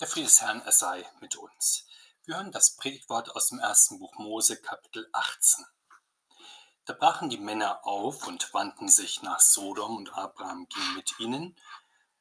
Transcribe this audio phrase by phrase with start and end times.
[0.00, 1.84] Der Friede des Herrn, er sei mit uns.
[2.24, 5.66] Wir hören das Predigtwort aus dem ersten Buch Mose, Kapitel 18.
[6.84, 11.56] Da brachen die Männer auf und wandten sich nach Sodom, und Abraham ging mit ihnen,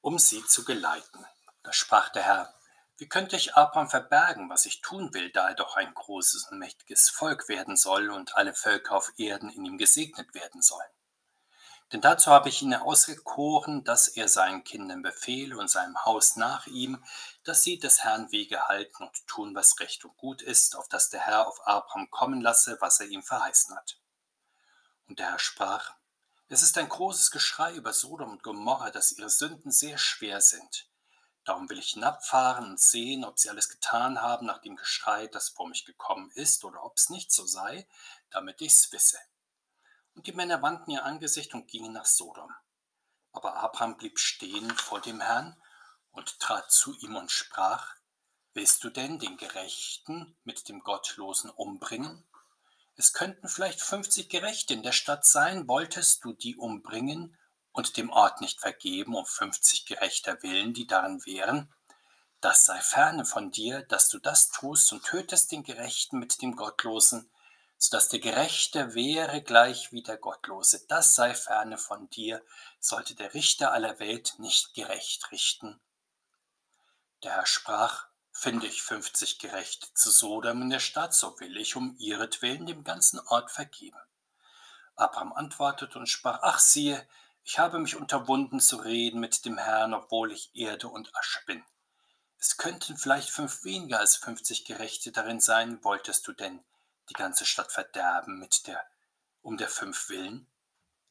[0.02, 1.24] um sie zu geleiten.
[1.62, 2.56] Da sprach der Herr,
[2.98, 6.58] wie könnte ich Abraham verbergen, was ich tun will, da er doch ein großes und
[6.58, 10.90] mächtiges Volk werden soll und alle Völker auf Erden in ihm gesegnet werden sollen?
[11.94, 16.68] Denn dazu habe ich ihn auserkoren, dass er seinen Kindern befehle und seinem Haus nach
[16.68, 17.02] ihm,
[17.48, 21.10] dass sie des Herrn Wege halten und tun, was recht und gut ist, auf dass
[21.10, 24.00] der Herr auf Abraham kommen lasse, was er ihm verheißen hat.
[25.08, 25.96] Und der Herr sprach,
[26.50, 30.90] es ist ein großes Geschrei über Sodom und Gomorra, dass ihre Sünden sehr schwer sind.
[31.46, 35.50] Darum will ich hinabfahren und sehen, ob sie alles getan haben nach dem Geschrei, das
[35.50, 37.88] vor mich gekommen ist, oder ob es nicht so sei,
[38.30, 39.20] damit ich's wisse.
[40.16, 42.54] Und die Männer wandten ihr Angesicht und gingen nach Sodom.
[43.32, 45.56] Aber Abraham blieb stehen vor dem Herrn
[46.18, 47.96] und trat zu ihm und sprach,
[48.54, 52.28] Willst du denn den Gerechten mit dem Gottlosen umbringen?
[52.96, 57.38] Es könnten vielleicht fünfzig Gerechte in der Stadt sein, wolltest du die umbringen
[57.72, 61.72] und dem Ort nicht vergeben um fünfzig gerechter Willen, die darin wären?
[62.42, 66.56] Das sei ferne von dir, dass du das tust und tötest den Gerechten mit dem
[66.56, 67.30] Gottlosen,
[67.78, 70.84] so dass der Gerechte wäre gleich wie der Gottlose.
[70.88, 72.44] Das sei ferne von dir,
[72.80, 75.80] sollte der Richter aller Welt nicht gerecht richten.
[77.24, 81.76] Der Herr sprach, finde ich fünfzig Gerechte zu Sodom in der Stadt, so will ich
[81.76, 83.98] um ihretwillen dem ganzen Ort vergeben.
[84.96, 87.08] Abraham antwortete und sprach, ach siehe,
[87.44, 91.64] ich habe mich unterwunden zu reden mit dem Herrn, obwohl ich Erde und Asche bin.
[92.40, 96.64] Es könnten vielleicht fünf weniger als fünfzig Gerechte darin sein, wolltest du denn
[97.10, 98.86] die ganze Stadt verderben mit der,
[99.42, 100.46] um der fünf willen?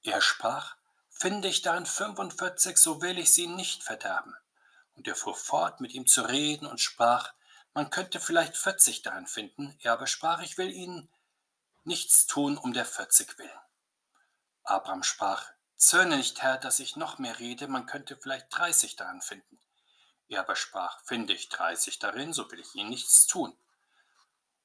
[0.03, 0.77] Er sprach,
[1.11, 4.37] finde ich darin fünfundvierzig, so will ich sie nicht verderben.
[4.97, 7.33] Und er fuhr fort, mit ihm zu reden und sprach,
[7.75, 11.11] man könnte vielleicht vierzig darin finden, er aber sprach, ich will ihnen
[11.85, 13.61] nichts tun um der vierzig willen.
[14.65, 19.21] Abraham sprach, zürne nicht, Herr, dass ich noch mehr rede, man könnte vielleicht dreißig daran
[19.21, 19.61] finden.
[20.29, 23.57] Er aber sprach, finde ich dreißig darin, so will ich ihnen nichts tun.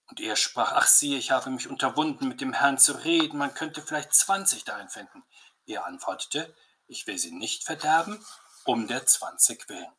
[0.08, 3.54] Und er sprach, ach siehe, ich habe mich unterwunden, mit dem Herrn zu reden, man
[3.54, 5.24] könnte vielleicht zwanzig darin finden.
[5.66, 6.56] Er antwortete,
[6.88, 8.26] ich will sie nicht verderben,
[8.66, 9.92] um der zwanzig willen.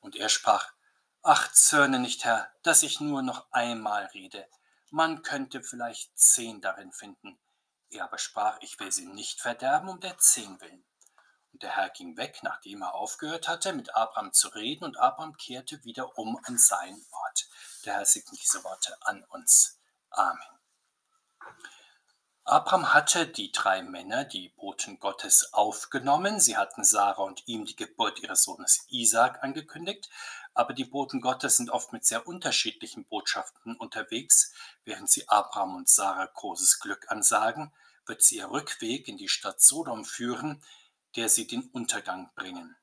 [0.00, 0.72] Und er sprach,
[1.22, 4.48] ach zürne nicht, Herr, dass ich nur noch einmal rede,
[4.90, 7.38] man könnte vielleicht zehn darin finden.
[7.90, 10.84] Er aber sprach, ich will sie nicht verderben, um der zehn willen.
[11.52, 15.36] Und der Herr ging weg, nachdem er aufgehört hatte, mit Abraham zu reden, und Abraham
[15.36, 17.48] kehrte wieder um an seinen Ort.
[17.84, 19.80] Der Herr segne diese Worte an uns.
[20.10, 20.59] Amen.
[22.50, 26.40] Abraham hatte die drei Männer, die Boten Gottes, aufgenommen.
[26.40, 30.10] Sie hatten Sarah und ihm die Geburt ihres Sohnes Isaac angekündigt,
[30.52, 34.52] aber die Boten Gottes sind oft mit sehr unterschiedlichen Botschaften unterwegs.
[34.84, 37.72] Während sie Abraham und Sarah großes Glück ansagen,
[38.04, 40.60] wird sie ihr Rückweg in die Stadt Sodom führen,
[41.14, 42.74] der sie den Untergang bringen.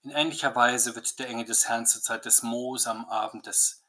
[0.00, 3.84] In ähnlicher Weise wird der Engel des Herrn zur Zeit des Mose am Abend des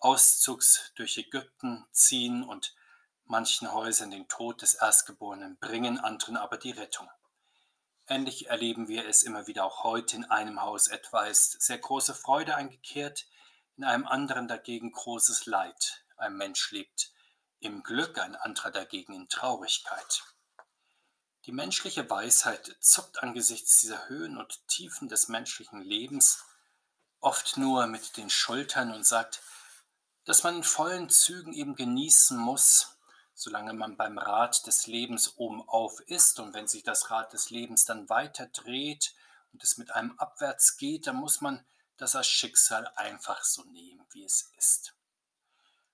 [0.00, 2.74] Auszugs durch Ägypten ziehen und
[3.24, 7.08] manchen Häusern den Tod des Erstgeborenen bringen, anderen aber die Rettung.
[8.06, 10.16] Ähnlich erleben wir es immer wieder auch heute.
[10.16, 13.26] In einem Haus etwa ist sehr große Freude eingekehrt,
[13.76, 16.04] in einem anderen dagegen großes Leid.
[16.16, 17.12] Ein Mensch lebt
[17.60, 20.24] im Glück, ein anderer dagegen in Traurigkeit.
[21.46, 26.44] Die menschliche Weisheit zuckt angesichts dieser Höhen und Tiefen des menschlichen Lebens
[27.20, 29.42] oft nur mit den Schultern und sagt,
[30.24, 32.96] dass man in vollen Zügen eben genießen muss,
[33.34, 37.50] solange man beim Rad des Lebens oben auf ist und wenn sich das Rad des
[37.50, 39.14] Lebens dann weiter dreht
[39.52, 41.64] und es mit einem abwärts geht, dann muss man
[41.96, 44.94] das als Schicksal einfach so nehmen, wie es ist.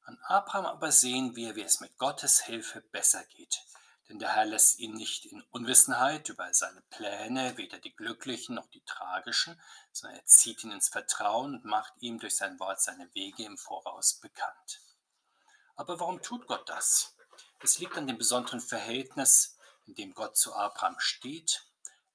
[0.02, 3.62] An Abraham aber sehen wir, wie es mit Gottes Hilfe besser geht.
[4.08, 8.68] Denn der Herr lässt ihn nicht in Unwissenheit über seine Pläne, weder die glücklichen noch
[8.70, 9.60] die tragischen,
[9.92, 13.58] sondern er zieht ihn ins Vertrauen und macht ihm durch sein Wort seine Wege im
[13.58, 14.80] Voraus bekannt.
[15.76, 17.14] Aber warum tut Gott das?
[17.60, 19.56] Es liegt an dem besonderen Verhältnis,
[19.86, 21.64] in dem Gott zu Abraham steht.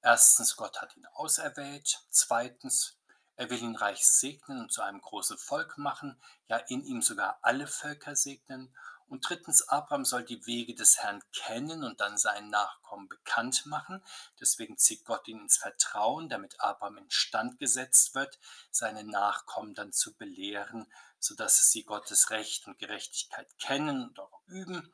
[0.00, 2.00] Erstens, Gott hat ihn auserwählt.
[2.08, 2.96] Zweitens,
[3.36, 7.38] er will ihn reich segnen und zu einem großen Volk machen, ja in ihm sogar
[7.42, 8.74] alle Völker segnen.
[9.06, 14.02] Und drittens, Abraham soll die Wege des Herrn kennen und dann seinen Nachkommen bekannt machen.
[14.40, 18.38] Deswegen zieht Gott ihn ins Vertrauen, damit Abraham instand gesetzt wird,
[18.70, 24.90] seine Nachkommen dann zu belehren, sodass sie Gottes Recht und Gerechtigkeit kennen und auch üben.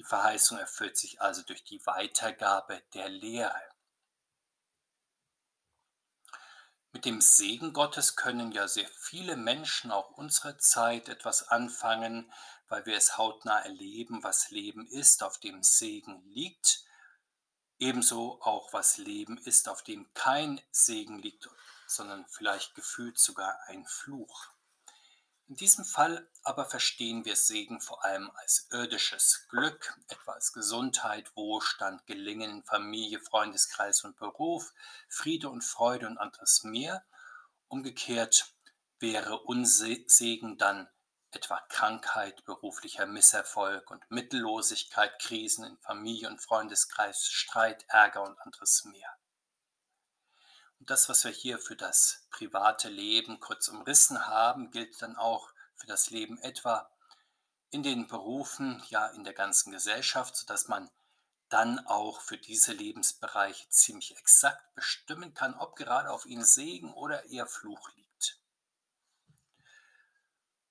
[0.00, 3.60] Die Verheißung erfüllt sich also durch die Weitergabe der Lehre.
[6.92, 12.32] Mit dem Segen Gottes können ja sehr viele Menschen auch unserer Zeit etwas anfangen,
[12.68, 16.82] weil wir es hautnah erleben, was Leben ist, auf dem Segen liegt,
[17.78, 21.46] ebenso auch was Leben ist, auf dem kein Segen liegt,
[21.86, 24.49] sondern vielleicht gefühlt sogar ein Fluch.
[25.50, 31.34] In diesem Fall aber verstehen wir Segen vor allem als irdisches Glück, etwa als Gesundheit,
[31.34, 34.72] Wohlstand, Gelingen in Familie, Freundeskreis und Beruf,
[35.08, 37.04] Friede und Freude und anderes mehr.
[37.66, 38.54] Umgekehrt
[39.00, 40.88] wäre Unsegen dann
[41.32, 48.84] etwa Krankheit, beruflicher Misserfolg und Mittellosigkeit, Krisen in Familie und Freundeskreis, Streit, Ärger und anderes
[48.84, 49.16] mehr.
[50.80, 55.50] Und das, was wir hier für das private Leben kurz umrissen haben, gilt dann auch
[55.76, 56.90] für das Leben etwa
[57.70, 60.90] in den Berufen, ja in der ganzen Gesellschaft, sodass man
[61.50, 67.24] dann auch für diese Lebensbereiche ziemlich exakt bestimmen kann, ob gerade auf ihnen Segen oder
[67.26, 68.38] eher Fluch liegt.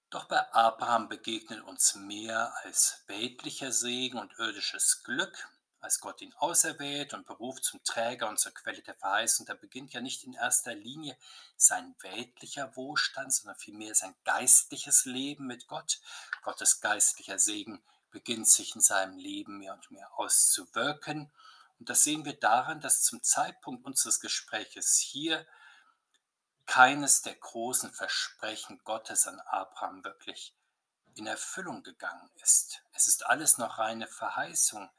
[0.09, 5.47] Doch bei Abraham begegnet uns mehr als weltlicher Segen und irdisches Glück,
[5.81, 9.93] als Gott ihn auserwählt und beruft zum Träger und zur Quelle der Verheißung, da beginnt
[9.93, 11.17] ja nicht in erster Linie
[11.55, 15.99] sein weltlicher Wohlstand, sondern vielmehr sein geistliches Leben mit Gott.
[16.43, 17.81] Gottes geistlicher Segen
[18.11, 21.31] beginnt sich in seinem Leben mehr und mehr auszuwirken.
[21.79, 25.47] Und das sehen wir daran, dass zum Zeitpunkt unseres Gespräches hier
[26.65, 30.53] keines der großen Versprechen Gottes an Abraham wirklich
[31.15, 32.83] in Erfüllung gegangen ist.
[32.93, 34.89] Es ist alles noch reine Verheißung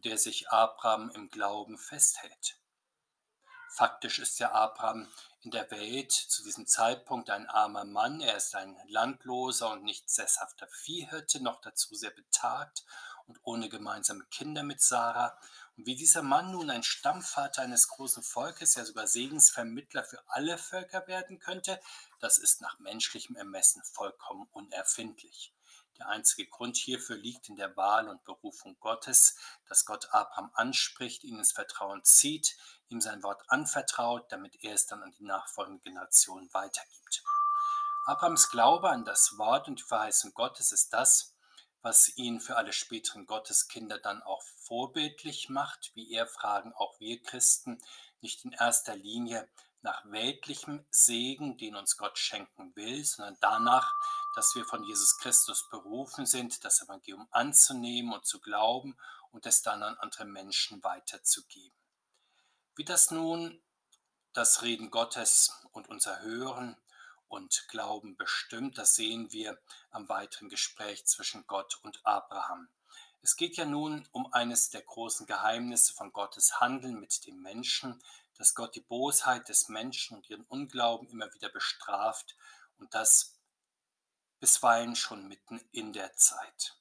[0.00, 2.58] der sich Abraham im Glauben festhält.
[3.76, 5.06] Faktisch ist ja Abraham
[5.42, 8.20] in der Welt zu diesem Zeitpunkt ein armer Mann.
[8.20, 12.84] Er ist ein landloser und nicht sesshafter Viehhirte, noch dazu sehr betagt
[13.26, 15.38] und ohne gemeinsame Kinder mit Sarah.
[15.76, 20.58] Und wie dieser Mann nun ein Stammvater eines großen Volkes, ja sogar Segensvermittler für alle
[20.58, 21.80] Völker werden könnte,
[22.18, 25.55] das ist nach menschlichem Ermessen vollkommen unerfindlich.
[25.98, 29.36] Der einzige Grund hierfür liegt in der Wahl und Berufung Gottes,
[29.68, 32.56] dass Gott Abraham anspricht, ihn ins Vertrauen zieht,
[32.88, 37.22] ihm sein Wort anvertraut, damit er es dann an die nachfolgende Generation weitergibt.
[38.04, 41.34] Abrahams Glaube an das Wort und die Verheißung Gottes ist das,
[41.82, 45.92] was ihn für alle späteren Gotteskinder dann auch vorbildlich macht.
[45.94, 47.80] Wie er fragen auch wir Christen
[48.20, 49.48] nicht in erster Linie
[49.82, 53.92] nach weltlichem Segen, den uns Gott schenken will, sondern danach,
[54.36, 58.94] dass wir von Jesus Christus berufen sind, das Evangelium anzunehmen und zu glauben
[59.30, 61.74] und es dann an andere Menschen weiterzugeben.
[62.74, 63.62] Wie das nun
[64.34, 66.76] das Reden Gottes und unser Hören
[67.28, 69.58] und Glauben bestimmt, das sehen wir
[69.90, 72.68] am weiteren Gespräch zwischen Gott und Abraham.
[73.22, 78.02] Es geht ja nun um eines der großen Geheimnisse von Gottes Handeln mit dem Menschen,
[78.34, 82.36] dass Gott die Bosheit des Menschen und ihren Unglauben immer wieder bestraft
[82.76, 83.35] und das
[84.40, 86.76] bisweilen schon mitten in der Zeit.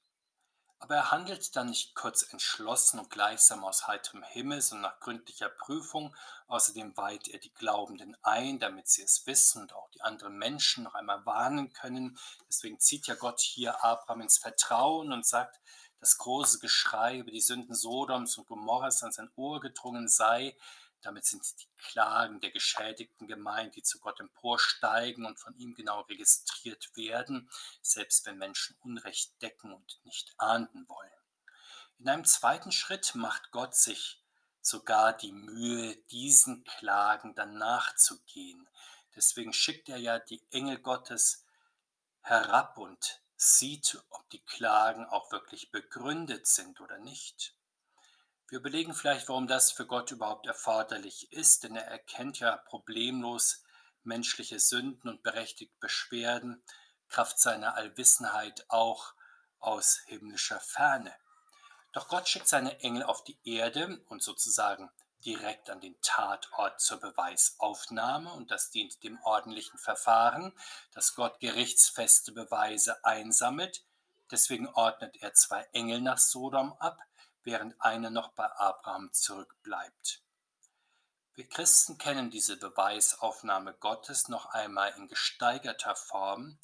[0.79, 5.49] Aber er handelt dann nicht kurz entschlossen und gleichsam aus heiterem Himmel, sondern nach gründlicher
[5.49, 6.15] Prüfung.
[6.47, 10.83] Außerdem weiht er die Glaubenden ein, damit sie es wissen und auch die anderen Menschen
[10.83, 12.19] noch einmal warnen können.
[12.47, 15.59] Deswegen zieht ja Gott hier Abraham ins Vertrauen und sagt,
[15.99, 20.55] das große Geschrei über die Sünden Sodoms und Gomorras an sein Ohr gedrungen sei,
[21.05, 26.01] damit sind die Klagen der Geschädigten gemeint, die zu Gott emporsteigen und von ihm genau
[26.01, 27.49] registriert werden,
[27.81, 31.11] selbst wenn Menschen Unrecht decken und nicht ahnden wollen.
[31.99, 34.21] In einem zweiten Schritt macht Gott sich
[34.61, 38.67] sogar die Mühe, diesen Klagen dann nachzugehen.
[39.15, 41.45] Deswegen schickt er ja die Engel Gottes
[42.21, 47.54] herab und sieht, ob die Klagen auch wirklich begründet sind oder nicht.
[48.47, 53.63] Wir überlegen vielleicht, warum das für Gott überhaupt erforderlich ist, denn er erkennt ja problemlos
[54.03, 56.63] menschliche Sünden und berechtigt Beschwerden,
[57.07, 59.13] Kraft seiner Allwissenheit auch
[59.59, 61.13] aus himmlischer Ferne.
[61.91, 64.91] Doch Gott schickt seine Engel auf die Erde und sozusagen
[65.25, 70.53] direkt an den Tatort zur Beweisaufnahme und das dient dem ordentlichen Verfahren,
[70.91, 73.83] dass Gott gerichtsfeste Beweise einsammelt.
[74.29, 76.99] Deswegen ordnet er zwei Engel nach Sodom ab,
[77.45, 80.21] während einer noch bei Abraham zurückbleibt.
[81.35, 86.59] Wir Christen kennen diese Beweisaufnahme Gottes noch einmal in gesteigerter Form,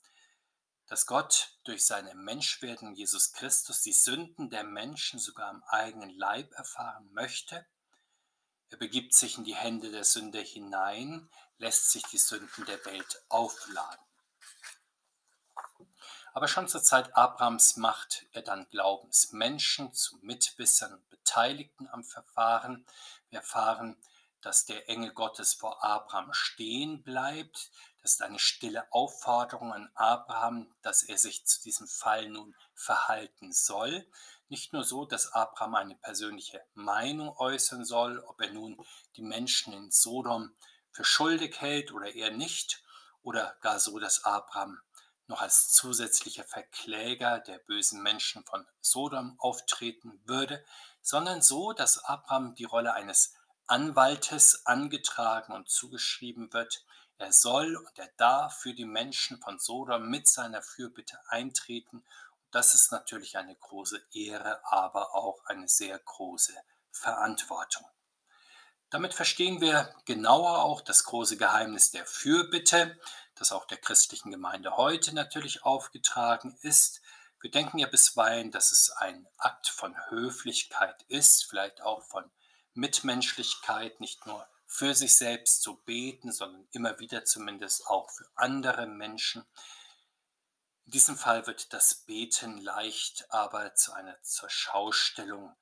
[0.88, 6.52] dass Gott durch seine Menschwerdung Jesus Christus die Sünden der Menschen sogar am eigenen Leib
[6.54, 7.66] erfahren möchte.
[8.70, 13.24] Er begibt sich in die Hände der Sünder hinein, lässt sich die Sünden der Welt
[13.30, 14.06] aufladen.
[16.34, 22.86] Aber schon zur Zeit Abrahams macht er dann Glaubensmenschen zu Mitwissern und Beteiligten am Verfahren.
[23.30, 23.98] Wir erfahren,
[24.42, 27.70] dass der Engel Gottes vor Abraham stehen bleibt.
[28.02, 33.52] Das ist eine stille Aufforderung an Abraham, dass er sich zu diesem Fall nun verhalten
[33.52, 34.08] soll.
[34.48, 38.84] Nicht nur so, dass Abraham eine persönliche Meinung äußern soll, ob er nun
[39.16, 40.56] die Menschen in Sodom
[40.92, 42.82] für schuldig hält oder eher nicht,
[43.24, 44.82] oder gar so, dass Abraham
[45.32, 50.64] noch als zusätzlicher Verkläger der bösen Menschen von Sodom auftreten würde,
[51.02, 53.34] sondern so, dass Abraham die Rolle eines
[53.66, 56.86] Anwaltes angetragen und zugeschrieben wird.
[57.18, 62.04] Er soll und er darf für die Menschen von Sodom mit seiner Fürbitte eintreten.
[62.52, 66.54] Das ist natürlich eine große Ehre, aber auch eine sehr große
[66.92, 67.88] Verantwortung.
[68.90, 73.00] Damit verstehen wir genauer auch das große Geheimnis der Fürbitte,
[73.42, 77.02] das auch der christlichen Gemeinde heute natürlich aufgetragen ist.
[77.42, 82.30] Wir denken ja bisweilen, dass es ein Akt von Höflichkeit ist, vielleicht auch von
[82.74, 88.86] Mitmenschlichkeit, nicht nur für sich selbst zu beten, sondern immer wieder zumindest auch für andere
[88.86, 89.44] Menschen.
[90.86, 95.56] In diesem Fall wird das Beten leicht aber zu einer Zurschaustellung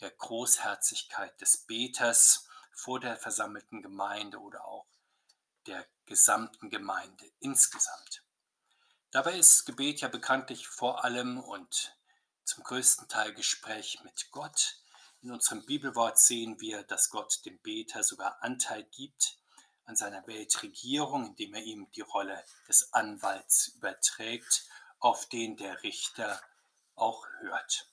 [0.00, 4.86] der Großherzigkeit des Beters vor der versammelten Gemeinde oder auch
[5.66, 8.22] der gesamten Gemeinde insgesamt.
[9.10, 11.96] Dabei ist Gebet ja bekanntlich vor allem und
[12.44, 14.76] zum größten Teil Gespräch mit Gott.
[15.22, 19.38] In unserem Bibelwort sehen wir, dass Gott dem Beter sogar Anteil gibt
[19.84, 24.68] an seiner Weltregierung, indem er ihm die Rolle des Anwalts überträgt,
[24.98, 26.40] auf den der Richter
[26.94, 27.88] auch hört.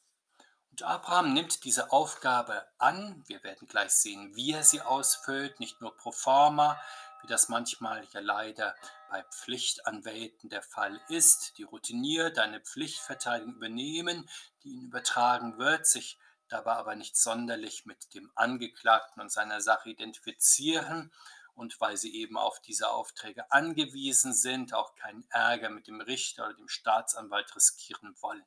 [0.71, 3.23] Und Abraham nimmt diese Aufgabe an.
[3.27, 6.81] Wir werden gleich sehen, wie er sie ausfüllt, nicht nur pro forma,
[7.23, 8.75] wie das manchmal ja leider
[9.09, 14.29] bei Pflichtanwälten der Fall ist, die routiniert eine Pflichtverteidigung übernehmen,
[14.63, 19.89] die ihnen übertragen wird, sich dabei aber nicht sonderlich mit dem Angeklagten und seiner Sache
[19.89, 21.11] identifizieren
[21.55, 26.45] und weil sie eben auf diese Aufträge angewiesen sind, auch keinen Ärger mit dem Richter
[26.45, 28.45] oder dem Staatsanwalt riskieren wollen.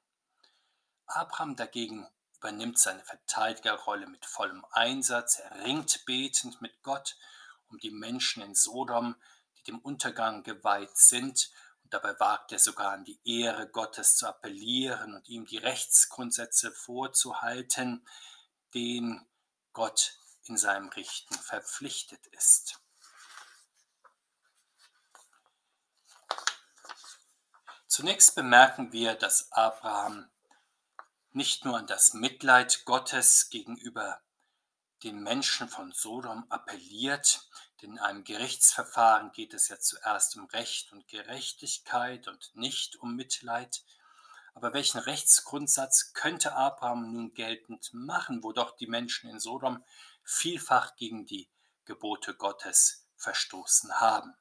[1.07, 2.07] Abraham dagegen
[2.37, 7.17] übernimmt seine Verteidigerrolle mit vollem Einsatz, er ringt betend mit Gott
[7.77, 9.17] um die Menschen in Sodom,
[9.59, 11.53] die dem Untergang geweiht sind,
[11.85, 16.73] und dabei wagt er sogar an die Ehre Gottes zu appellieren und ihm die Rechtsgrundsätze
[16.73, 18.09] vorzuhalten,
[18.73, 19.29] denen
[19.75, 22.81] Gott in seinem Richten verpflichtet ist.
[27.87, 30.31] Zunächst bemerken wir, dass Abraham
[31.33, 34.21] nicht nur an das Mitleid Gottes gegenüber
[35.03, 37.49] den Menschen von Sodom appelliert,
[37.83, 43.15] denn in einem Gerichtsverfahren geht es ja zuerst um Recht und Gerechtigkeit und nicht um
[43.15, 43.83] Mitleid.
[44.55, 49.85] Aber welchen Rechtsgrundsatz könnte Abraham nun geltend machen, wo doch die Menschen in Sodom
[50.25, 51.51] vielfach gegen die
[51.85, 54.35] Gebote Gottes verstoßen haben?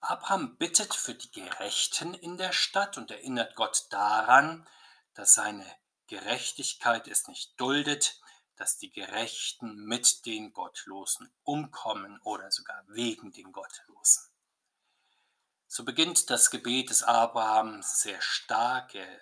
[0.00, 4.68] Abraham bittet für die Gerechten in der Stadt und erinnert Gott daran,
[5.14, 5.66] dass seine
[6.06, 8.20] Gerechtigkeit es nicht duldet,
[8.56, 14.24] dass die Gerechten mit den Gottlosen umkommen oder sogar wegen den Gottlosen.
[15.66, 18.94] So beginnt das Gebet des Abraham sehr stark.
[18.94, 19.20] Er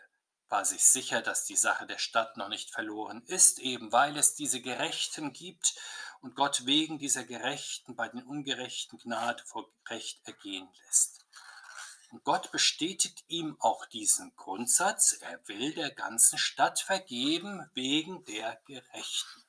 [0.49, 4.35] war sich sicher, dass die Sache der Stadt noch nicht verloren ist, eben weil es
[4.35, 5.75] diese Gerechten gibt
[6.21, 11.24] und Gott wegen dieser Gerechten bei den Ungerechten Gnade vor Recht ergehen lässt.
[12.23, 19.42] Gott bestätigt ihm auch diesen Grundsatz, er will der ganzen Stadt vergeben wegen der Gerechten.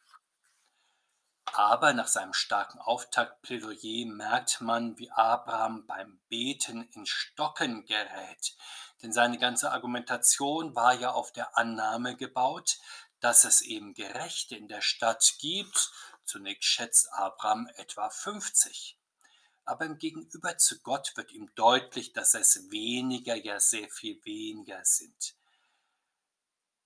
[1.53, 8.55] Aber nach seinem starken Auftaktplädoyer merkt man, wie Abraham beim Beten in Stocken gerät.
[9.01, 12.79] Denn seine ganze Argumentation war ja auf der Annahme gebaut,
[13.19, 15.91] dass es eben Gerechte in der Stadt gibt.
[16.23, 18.97] Zunächst schätzt Abraham etwa 50
[19.65, 24.83] aber im Gegenüber zu Gott wird ihm deutlich, dass es weniger, ja sehr viel weniger
[24.83, 25.35] sind.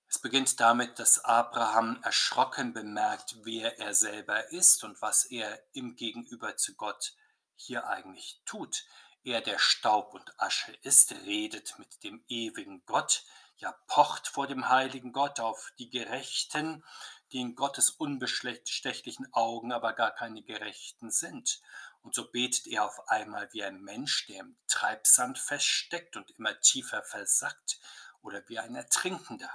[0.08, 5.94] Es beginnt damit, dass Abraham erschrocken bemerkt, wer er selber ist und was er im
[5.94, 7.14] Gegenüber zu Gott
[7.54, 8.84] hier eigentlich tut.
[9.22, 13.22] Er, der Staub und Asche ist, redet mit dem ewigen Gott,
[13.58, 16.82] ja pocht vor dem heiligen Gott auf die Gerechten,
[17.30, 21.60] die in Gottes unbestechlichen Augen aber gar keine Gerechten sind.
[22.02, 26.58] Und so betet er auf einmal wie ein Mensch, der im Treibsand feststeckt und immer
[26.60, 27.78] tiefer versackt,
[28.22, 29.50] oder wie ein Ertrinkender.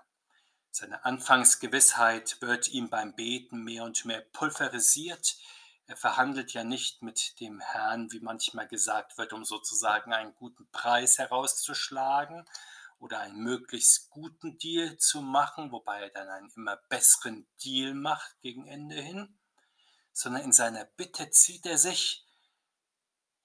[0.72, 5.38] Seine Anfangsgewissheit wird ihm beim Beten mehr und mehr pulverisiert.
[5.88, 10.70] Er verhandelt ja nicht mit dem Herrn, wie manchmal gesagt wird, um sozusagen einen guten
[10.72, 12.46] Preis herauszuschlagen
[12.98, 18.42] oder einen möglichst guten Deal zu machen, wobei er dann einen immer besseren Deal macht
[18.42, 19.38] gegen Ende hin
[20.16, 22.25] sondern in seiner Bitte zieht er sich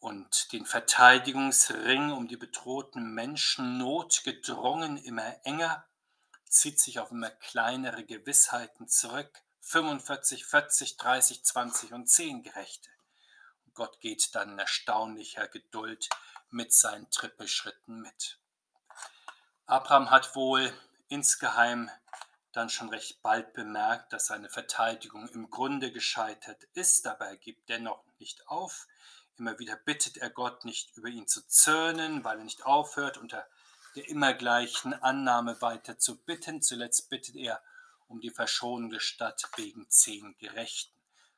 [0.01, 5.87] und den Verteidigungsring um die bedrohten Menschen notgedrungen immer enger,
[6.49, 12.89] zieht sich auf immer kleinere Gewissheiten zurück, 45, 40, 30, 20 und 10 Gerechte.
[13.67, 16.09] Und Gott geht dann in erstaunlicher Geduld
[16.49, 18.39] mit seinen Trippelschritten mit.
[19.67, 20.73] Abraham hat wohl
[21.09, 21.91] insgeheim
[22.53, 27.69] dann schon recht bald bemerkt, dass seine Verteidigung im Grunde gescheitert ist, aber er gibt
[27.69, 28.89] dennoch nicht auf.
[29.41, 33.49] Immer wieder bittet er Gott, nicht über ihn zu zürnen, weil er nicht aufhört, unter
[33.97, 36.61] der immer gleichen Annahme weiter zu bitten.
[36.61, 37.63] Zuletzt bittet er
[38.07, 40.95] um die Verschonung der Stadt wegen zehn Gerechten.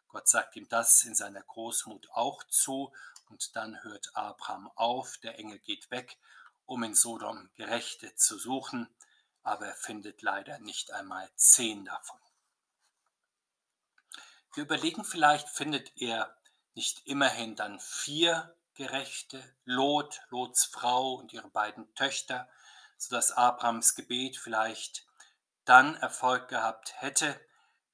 [0.09, 2.93] Gott sagt ihm das in seiner Großmut auch zu
[3.29, 6.19] und dann hört Abraham auf, der Engel geht weg,
[6.67, 8.93] um in Sodom Gerechte zu suchen,
[9.45, 12.19] aber er findet leider nicht einmal zehn davon.
[14.55, 16.37] Wir überlegen vielleicht, findet er
[16.75, 22.49] nicht immerhin dann vier Gerechte, Lot, Lots Frau und ihre beiden Töchter,
[22.97, 25.07] sodass Abrahams Gebet vielleicht
[25.65, 27.39] dann Erfolg gehabt hätte,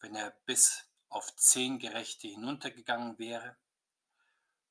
[0.00, 3.56] wenn er bis auf zehn Gerechte hinuntergegangen wäre.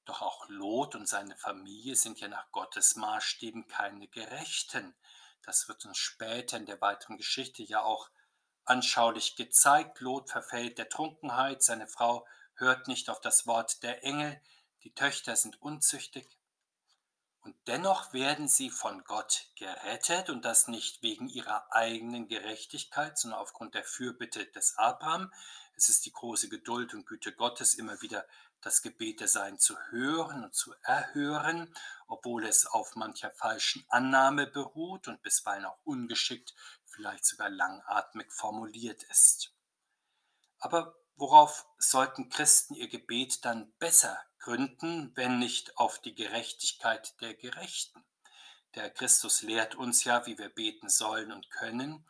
[0.05, 4.95] Doch auch Lot und seine Familie sind ja nach Gottes Maßstäben keine Gerechten.
[5.43, 8.09] Das wird uns später in der weiteren Geschichte ja auch
[8.63, 9.99] anschaulich gezeigt.
[9.99, 12.25] Lot verfällt der Trunkenheit, seine Frau
[12.57, 14.41] hört nicht auf das Wort der Engel,
[14.83, 16.27] die Töchter sind unzüchtig.
[17.41, 23.39] Und dennoch werden sie von Gott gerettet und das nicht wegen ihrer eigenen Gerechtigkeit, sondern
[23.39, 25.31] aufgrund der Fürbitte des Abraham.
[25.75, 28.27] Es ist die große Geduld und Güte Gottes, immer wieder
[28.61, 31.73] das Gebet der Sein zu hören und zu erhören,
[32.07, 36.53] obwohl es auf mancher falschen Annahme beruht und bisweilen auch ungeschickt,
[36.85, 39.53] vielleicht sogar langatmig formuliert ist.
[40.59, 47.33] Aber Worauf sollten Christen ihr Gebet dann besser gründen, wenn nicht auf die Gerechtigkeit der
[47.33, 48.05] Gerechten?
[48.75, 52.05] Der Christus lehrt uns ja, wie wir beten sollen und können.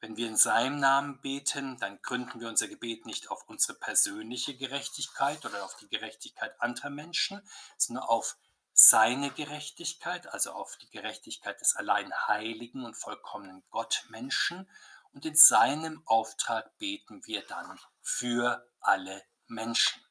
[0.00, 4.54] Wenn wir in seinem Namen beten, dann gründen wir unser Gebet nicht auf unsere persönliche
[4.54, 7.40] Gerechtigkeit oder auf die Gerechtigkeit anderer Menschen,
[7.78, 8.36] sondern auf
[8.74, 14.68] seine Gerechtigkeit, also auf die Gerechtigkeit des allein heiligen und vollkommenen Gottmenschen
[15.12, 20.02] und in seinem Auftrag beten wir dann für alle Menschen.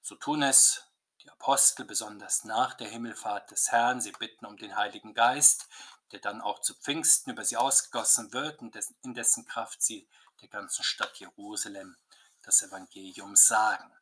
[0.00, 0.84] So tun es
[1.22, 4.00] die Apostel besonders nach der Himmelfahrt des Herrn.
[4.00, 5.68] Sie bitten um den Heiligen Geist,
[6.12, 10.08] der dann auch zu Pfingsten über sie ausgegossen wird und in dessen Kraft sie
[10.40, 11.96] der ganzen Stadt Jerusalem
[12.42, 13.92] das Evangelium sagen.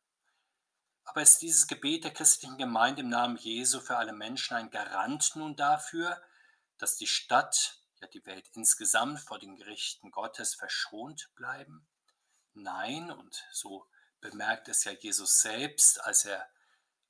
[1.03, 5.35] Aber ist dieses Gebet der christlichen Gemeinde im Namen Jesu für alle Menschen ein Garant
[5.35, 6.21] nun dafür,
[6.77, 11.87] dass die Stadt ja die Welt insgesamt vor den Gerichten Gottes verschont bleiben?
[12.63, 13.87] Nein, und so
[14.19, 16.49] bemerkt es ja Jesus selbst, als er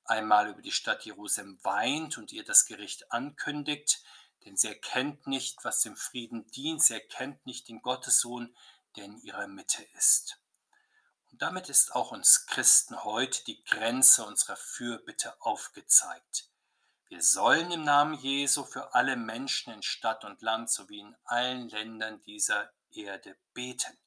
[0.04, 4.02] einmal über die Stadt Jerusalem weint und ihr das Gericht ankündigt,
[4.44, 8.54] denn sie erkennt nicht, was dem Frieden dient, sie erkennt nicht den Gottessohn,
[8.96, 10.38] der in ihrer Mitte ist.
[11.30, 16.50] Und damit ist auch uns Christen heute die Grenze unserer Fürbitte aufgezeigt.
[17.08, 21.70] Wir sollen im Namen Jesu für alle Menschen in Stadt und Land sowie in allen
[21.70, 23.98] Ländern dieser Erde beten.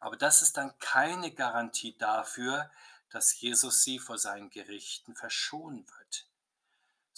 [0.00, 2.70] Aber das ist dann keine Garantie dafür,
[3.10, 6.26] dass Jesus sie vor seinen Gerichten verschonen wird.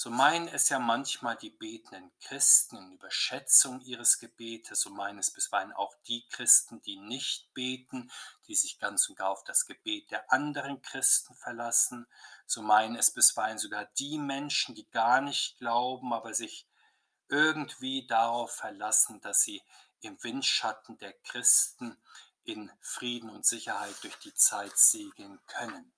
[0.02, 5.30] So meinen es ja manchmal die betenden Christen in Überschätzung ihres Gebetes, so meinen es
[5.30, 8.10] bisweilen auch die Christen, die nicht beten,
[8.46, 12.06] die sich ganz und gar auf das Gebet der anderen Christen verlassen,
[12.46, 16.66] so meinen es bisweilen sogar die Menschen, die gar nicht glauben, aber sich
[17.28, 19.62] irgendwie darauf verlassen, dass sie
[20.00, 21.98] im Windschatten der Christen
[22.44, 25.92] in Frieden und Sicherheit durch die Zeit segeln können.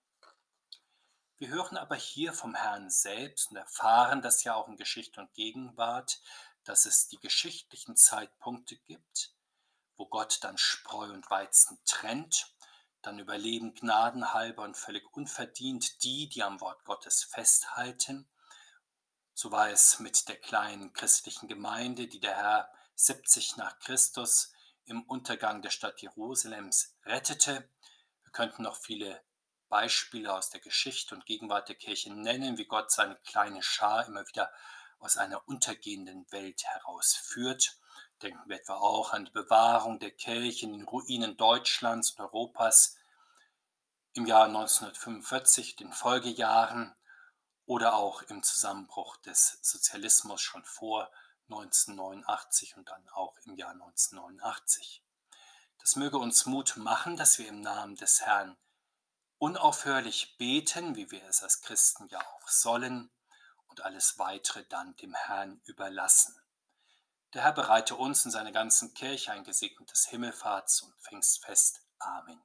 [1.38, 5.34] Wir hören aber hier vom Herrn selbst und erfahren das ja auch in Geschichte und
[5.34, 6.20] Gegenwart,
[6.64, 9.34] dass es die geschichtlichen Zeitpunkte gibt,
[9.96, 12.54] wo Gott dann Spreu und Weizen trennt,
[13.02, 18.28] dann überleben gnadenhalber und völlig unverdient die, die am Wort Gottes festhalten.
[19.34, 24.51] So war es mit der kleinen christlichen Gemeinde, die der Herr 70 nach Christus
[24.84, 27.68] im Untergang der Stadt Jerusalems rettete.
[28.22, 29.22] Wir könnten noch viele
[29.68, 34.26] Beispiele aus der Geschichte und Gegenwart der Kirche nennen, wie Gott seine kleine Schar immer
[34.28, 34.52] wieder
[34.98, 37.78] aus einer untergehenden Welt herausführt.
[38.22, 42.96] Denken wir etwa auch an die Bewahrung der Kirche in den Ruinen Deutschlands und Europas
[44.12, 46.94] im Jahr 1945, den Folgejahren
[47.64, 51.10] oder auch im Zusammenbruch des Sozialismus schon vor
[51.52, 55.04] 1989 und dann auch im Jahr 1989.
[55.78, 58.56] Das möge uns Mut machen, dass wir im Namen des Herrn
[59.38, 63.10] unaufhörlich beten, wie wir es als Christen ja auch sollen,
[63.66, 66.38] und alles weitere dann dem Herrn überlassen.
[67.32, 71.80] Der Herr bereite uns und seine ganzen Kirche ein gesegnetes Himmelfahrts- und Pfingstfest.
[71.98, 72.42] Amen.